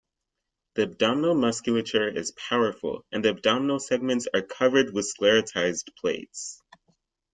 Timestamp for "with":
4.95-5.05